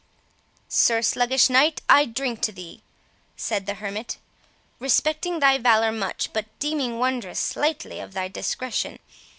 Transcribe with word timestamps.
"Sir 0.67 1.03
Sluggish 1.03 1.47
Knight, 1.47 1.83
I 1.87 2.05
drink 2.05 2.41
to 2.41 2.51
thee," 2.51 2.81
said 3.37 3.67
the 3.67 3.75
hermit; 3.75 4.17
"respecting 4.79 5.39
thy 5.39 5.59
valour 5.59 5.91
much, 5.91 6.33
but 6.33 6.47
deeming 6.57 6.97
wondrous 6.97 7.37
slightly 7.39 7.99
of 7.99 8.13
thy 8.15 8.27
discretion. 8.27 8.97